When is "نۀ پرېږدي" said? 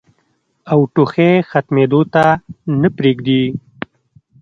2.81-3.41